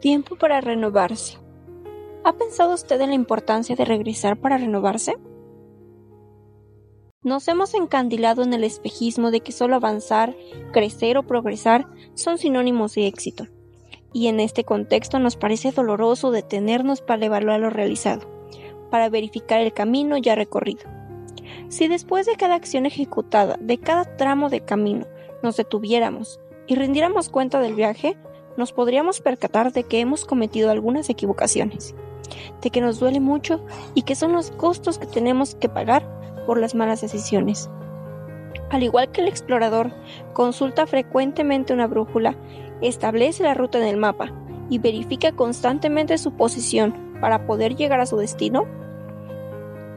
Tiempo 0.00 0.36
para 0.36 0.62
renovarse. 0.62 1.36
¿Ha 2.24 2.32
pensado 2.32 2.72
usted 2.72 2.98
en 3.02 3.10
la 3.10 3.14
importancia 3.14 3.76
de 3.76 3.84
regresar 3.84 4.40
para 4.40 4.56
renovarse? 4.56 5.18
Nos 7.22 7.46
hemos 7.48 7.74
encandilado 7.74 8.42
en 8.42 8.54
el 8.54 8.64
espejismo 8.64 9.30
de 9.30 9.40
que 9.42 9.52
solo 9.52 9.76
avanzar, 9.76 10.34
crecer 10.72 11.18
o 11.18 11.22
progresar 11.24 11.86
son 12.14 12.38
sinónimos 12.38 12.94
de 12.94 13.08
éxito. 13.08 13.48
Y 14.14 14.28
en 14.28 14.40
este 14.40 14.64
contexto 14.64 15.18
nos 15.18 15.36
parece 15.36 15.70
doloroso 15.70 16.30
detenernos 16.30 17.02
para 17.02 17.26
evaluar 17.26 17.60
lo 17.60 17.68
realizado, 17.68 18.26
para 18.90 19.10
verificar 19.10 19.60
el 19.60 19.74
camino 19.74 20.16
ya 20.16 20.34
recorrido. 20.34 20.84
Si 21.68 21.88
después 21.88 22.24
de 22.24 22.36
cada 22.36 22.54
acción 22.54 22.86
ejecutada, 22.86 23.58
de 23.60 23.76
cada 23.76 24.16
tramo 24.16 24.48
de 24.48 24.62
camino, 24.62 25.06
nos 25.42 25.58
detuviéramos 25.58 26.40
y 26.66 26.76
rindiéramos 26.76 27.28
cuenta 27.28 27.60
del 27.60 27.74
viaje, 27.74 28.16
nos 28.60 28.72
podríamos 28.72 29.20
percatar 29.20 29.72
de 29.72 29.84
que 29.84 30.00
hemos 30.00 30.26
cometido 30.26 30.70
algunas 30.70 31.08
equivocaciones, 31.08 31.94
de 32.60 32.70
que 32.70 32.82
nos 32.82 33.00
duele 33.00 33.18
mucho 33.18 33.64
y 33.94 34.02
que 34.02 34.14
son 34.14 34.32
los 34.32 34.50
costos 34.50 34.98
que 34.98 35.06
tenemos 35.06 35.54
que 35.54 35.70
pagar 35.70 36.06
por 36.46 36.60
las 36.60 36.74
malas 36.74 37.00
decisiones. 37.00 37.70
Al 38.70 38.82
igual 38.82 39.10
que 39.10 39.22
el 39.22 39.28
explorador 39.28 39.92
consulta 40.34 40.86
frecuentemente 40.86 41.72
una 41.72 41.86
brújula, 41.86 42.36
establece 42.82 43.44
la 43.44 43.54
ruta 43.54 43.78
en 43.78 43.88
el 43.88 43.96
mapa 43.96 44.30
y 44.68 44.78
verifica 44.78 45.32
constantemente 45.32 46.18
su 46.18 46.32
posición 46.32 46.94
para 47.20 47.46
poder 47.46 47.76
llegar 47.76 48.00
a 48.00 48.06
su 48.06 48.18
destino, 48.18 48.66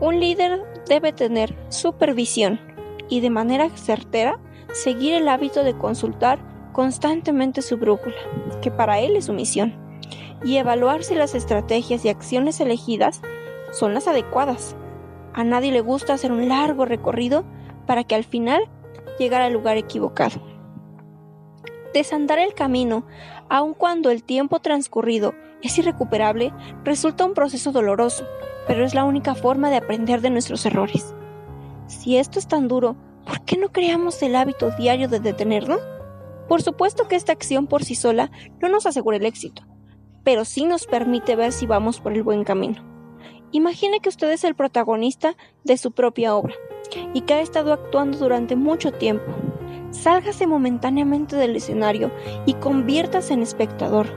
un 0.00 0.20
líder 0.20 0.62
debe 0.88 1.12
tener 1.12 1.56
supervisión 1.70 2.60
y 3.08 3.20
de 3.20 3.30
manera 3.30 3.68
certera 3.70 4.38
seguir 4.72 5.14
el 5.14 5.28
hábito 5.28 5.64
de 5.64 5.76
consultar 5.76 6.53
constantemente 6.74 7.62
su 7.62 7.78
brújula, 7.78 8.16
que 8.60 8.70
para 8.70 8.98
él 8.98 9.16
es 9.16 9.26
su 9.26 9.32
misión, 9.32 9.72
y 10.44 10.58
evaluar 10.58 11.04
si 11.04 11.14
las 11.14 11.34
estrategias 11.34 12.04
y 12.04 12.10
acciones 12.10 12.60
elegidas 12.60 13.22
son 13.72 13.94
las 13.94 14.08
adecuadas. 14.08 14.76
A 15.32 15.44
nadie 15.44 15.72
le 15.72 15.80
gusta 15.80 16.12
hacer 16.12 16.32
un 16.32 16.48
largo 16.48 16.84
recorrido 16.84 17.44
para 17.86 18.04
que 18.04 18.14
al 18.14 18.24
final 18.24 18.64
llegar 19.18 19.40
al 19.40 19.52
lugar 19.52 19.76
equivocado. 19.76 20.42
Desandar 21.94 22.40
el 22.40 22.54
camino, 22.54 23.06
aun 23.48 23.72
cuando 23.72 24.10
el 24.10 24.24
tiempo 24.24 24.58
transcurrido 24.58 25.32
es 25.62 25.78
irrecuperable, 25.78 26.52
resulta 26.82 27.24
un 27.24 27.34
proceso 27.34 27.70
doloroso, 27.70 28.26
pero 28.66 28.84
es 28.84 28.94
la 28.94 29.04
única 29.04 29.36
forma 29.36 29.70
de 29.70 29.76
aprender 29.76 30.20
de 30.20 30.30
nuestros 30.30 30.66
errores. 30.66 31.14
Si 31.86 32.16
esto 32.16 32.40
es 32.40 32.48
tan 32.48 32.66
duro, 32.66 32.96
¿por 33.24 33.42
qué 33.42 33.56
no 33.56 33.70
creamos 33.70 34.20
el 34.24 34.34
hábito 34.34 34.72
diario 34.72 35.08
de 35.08 35.20
detenernos? 35.20 35.80
Por 36.48 36.62
supuesto 36.62 37.08
que 37.08 37.16
esta 37.16 37.32
acción 37.32 37.66
por 37.66 37.84
sí 37.84 37.94
sola 37.94 38.30
no 38.60 38.68
nos 38.68 38.86
asegura 38.86 39.16
el 39.16 39.26
éxito, 39.26 39.62
pero 40.22 40.44
sí 40.44 40.64
nos 40.64 40.86
permite 40.86 41.36
ver 41.36 41.52
si 41.52 41.66
vamos 41.66 42.00
por 42.00 42.12
el 42.12 42.22
buen 42.22 42.44
camino. 42.44 42.82
Imagine 43.52 44.00
que 44.00 44.08
usted 44.08 44.30
es 44.32 44.44
el 44.44 44.54
protagonista 44.54 45.36
de 45.62 45.76
su 45.76 45.92
propia 45.92 46.34
obra 46.34 46.54
y 47.12 47.22
que 47.22 47.34
ha 47.34 47.40
estado 47.40 47.72
actuando 47.72 48.18
durante 48.18 48.56
mucho 48.56 48.92
tiempo. 48.92 49.32
Sálgase 49.90 50.46
momentáneamente 50.46 51.36
del 51.36 51.54
escenario 51.54 52.10
y 52.46 52.54
conviértase 52.54 53.32
en 53.32 53.42
espectador. 53.42 54.08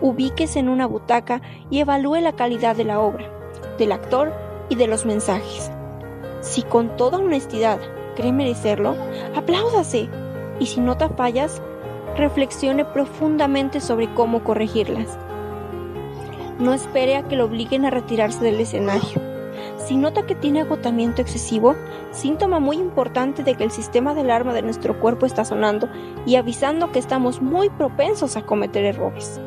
Ubíquese 0.00 0.58
en 0.58 0.68
una 0.68 0.86
butaca 0.86 1.42
y 1.70 1.80
evalúe 1.80 2.20
la 2.20 2.32
calidad 2.32 2.76
de 2.76 2.84
la 2.84 3.00
obra, 3.00 3.30
del 3.78 3.92
actor 3.92 4.32
y 4.70 4.76
de 4.76 4.86
los 4.86 5.04
mensajes. 5.04 5.70
Si 6.40 6.62
con 6.62 6.96
toda 6.96 7.18
honestidad 7.18 7.78
cree 8.16 8.32
merecerlo, 8.32 8.96
apláudase 9.36 10.08
y 10.58 10.66
si 10.66 10.80
nota 10.80 11.08
fallas, 11.08 11.62
reflexione 12.16 12.84
profundamente 12.84 13.80
sobre 13.80 14.12
cómo 14.14 14.42
corregirlas. 14.42 15.18
No 16.58 16.74
espere 16.74 17.16
a 17.16 17.22
que 17.22 17.36
lo 17.36 17.44
obliguen 17.44 17.84
a 17.84 17.90
retirarse 17.90 18.42
del 18.42 18.60
escenario. 18.60 19.20
Si 19.76 19.96
nota 19.96 20.26
que 20.26 20.34
tiene 20.34 20.60
agotamiento 20.60 21.22
excesivo, 21.22 21.76
síntoma 22.10 22.58
muy 22.58 22.76
importante 22.76 23.42
de 23.42 23.54
que 23.54 23.64
el 23.64 23.70
sistema 23.70 24.12
de 24.12 24.22
alarma 24.22 24.52
de 24.52 24.62
nuestro 24.62 24.98
cuerpo 24.98 25.24
está 25.24 25.44
sonando 25.44 25.88
y 26.26 26.36
avisando 26.36 26.90
que 26.92 26.98
estamos 26.98 27.40
muy 27.40 27.70
propensos 27.70 28.36
a 28.36 28.42
cometer 28.42 28.84
errores. 28.84 29.40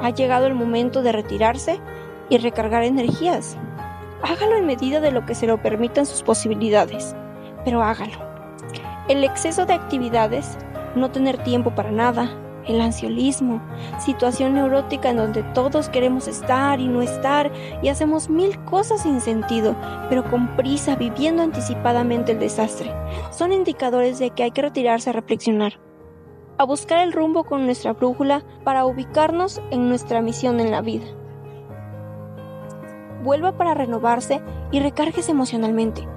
Ha 0.00 0.10
llegado 0.10 0.46
el 0.46 0.54
momento 0.54 1.02
de 1.02 1.12
retirarse 1.12 1.78
y 2.28 2.38
recargar 2.38 2.84
energías. 2.84 3.56
Hágalo 4.22 4.56
en 4.56 4.66
medida 4.66 5.00
de 5.00 5.12
lo 5.12 5.24
que 5.26 5.34
se 5.34 5.46
lo 5.46 5.62
permitan 5.62 6.06
sus 6.06 6.22
posibilidades, 6.22 7.14
pero 7.64 7.82
hágalo. 7.82 8.25
El 9.08 9.22
exceso 9.22 9.66
de 9.66 9.74
actividades, 9.74 10.58
no 10.96 11.12
tener 11.12 11.38
tiempo 11.44 11.72
para 11.76 11.92
nada, 11.92 12.28
el 12.66 12.80
ansiolismo, 12.80 13.62
situación 14.00 14.54
neurótica 14.54 15.10
en 15.10 15.18
donde 15.18 15.44
todos 15.54 15.88
queremos 15.88 16.26
estar 16.26 16.80
y 16.80 16.88
no 16.88 17.02
estar 17.02 17.52
y 17.82 17.88
hacemos 17.88 18.28
mil 18.28 18.58
cosas 18.64 19.02
sin 19.02 19.20
sentido, 19.20 19.76
pero 20.08 20.28
con 20.28 20.56
prisa 20.56 20.96
viviendo 20.96 21.44
anticipadamente 21.44 22.32
el 22.32 22.40
desastre. 22.40 22.92
Son 23.30 23.52
indicadores 23.52 24.18
de 24.18 24.30
que 24.30 24.42
hay 24.42 24.50
que 24.50 24.62
retirarse 24.62 25.10
a 25.10 25.12
reflexionar, 25.12 25.78
a 26.58 26.64
buscar 26.64 26.98
el 26.98 27.12
rumbo 27.12 27.44
con 27.44 27.64
nuestra 27.64 27.92
brújula 27.92 28.42
para 28.64 28.86
ubicarnos 28.86 29.62
en 29.70 29.88
nuestra 29.88 30.20
misión 30.20 30.58
en 30.58 30.72
la 30.72 30.80
vida. 30.80 31.06
Vuelva 33.22 33.56
para 33.56 33.74
renovarse 33.74 34.40
y 34.72 34.80
recárguese 34.80 35.30
emocionalmente. 35.30 36.15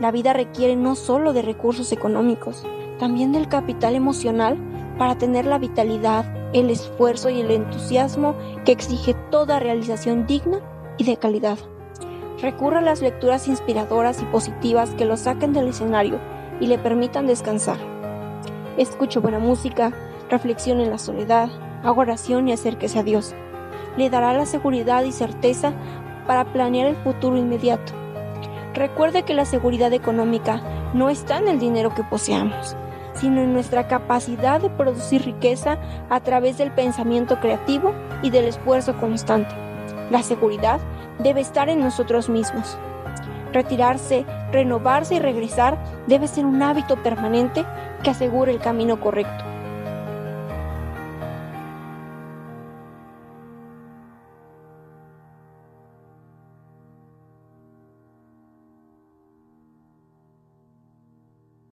La 0.00 0.10
vida 0.10 0.32
requiere 0.32 0.76
no 0.76 0.96
solo 0.96 1.34
de 1.34 1.42
recursos 1.42 1.92
económicos, 1.92 2.64
también 2.98 3.32
del 3.32 3.48
capital 3.48 3.94
emocional 3.94 4.56
para 4.98 5.18
tener 5.18 5.44
la 5.44 5.58
vitalidad, 5.58 6.24
el 6.54 6.70
esfuerzo 6.70 7.28
y 7.28 7.40
el 7.40 7.50
entusiasmo 7.50 8.34
que 8.64 8.72
exige 8.72 9.14
toda 9.30 9.60
realización 9.60 10.26
digna 10.26 10.60
y 10.96 11.04
de 11.04 11.18
calidad. 11.18 11.58
Recurra 12.40 12.78
a 12.78 12.82
las 12.82 13.02
lecturas 13.02 13.46
inspiradoras 13.46 14.22
y 14.22 14.24
positivas 14.24 14.90
que 14.94 15.04
lo 15.04 15.18
saquen 15.18 15.52
del 15.52 15.68
escenario 15.68 16.18
y 16.60 16.66
le 16.66 16.78
permitan 16.78 17.26
descansar. 17.26 17.76
Escuche 18.78 19.20
buena 19.20 19.38
música, 19.38 19.92
reflexione 20.30 20.84
en 20.84 20.90
la 20.90 20.98
soledad, 20.98 21.50
haga 21.82 21.92
oración 21.92 22.48
y 22.48 22.52
acérquese 22.52 22.98
a 22.98 23.02
Dios. 23.02 23.34
Le 23.98 24.08
dará 24.08 24.32
la 24.32 24.46
seguridad 24.46 25.04
y 25.04 25.12
certeza 25.12 25.74
para 26.26 26.50
planear 26.52 26.86
el 26.86 26.96
futuro 26.96 27.36
inmediato. 27.36 27.99
Recuerde 28.80 29.24
que 29.24 29.34
la 29.34 29.44
seguridad 29.44 29.92
económica 29.92 30.62
no 30.94 31.10
está 31.10 31.36
en 31.36 31.48
el 31.48 31.58
dinero 31.58 31.94
que 31.94 32.02
poseamos, 32.02 32.74
sino 33.12 33.42
en 33.42 33.52
nuestra 33.52 33.88
capacidad 33.88 34.58
de 34.58 34.70
producir 34.70 35.22
riqueza 35.22 35.76
a 36.08 36.20
través 36.20 36.56
del 36.56 36.70
pensamiento 36.70 37.38
creativo 37.40 37.92
y 38.22 38.30
del 38.30 38.46
esfuerzo 38.46 38.96
constante. 38.96 39.54
La 40.10 40.22
seguridad 40.22 40.80
debe 41.18 41.42
estar 41.42 41.68
en 41.68 41.80
nosotros 41.80 42.30
mismos. 42.30 42.78
Retirarse, 43.52 44.24
renovarse 44.50 45.16
y 45.16 45.18
regresar 45.18 45.76
debe 46.06 46.26
ser 46.26 46.46
un 46.46 46.62
hábito 46.62 46.96
permanente 47.02 47.66
que 48.02 48.08
asegure 48.08 48.50
el 48.50 48.60
camino 48.60 48.98
correcto. 48.98 49.49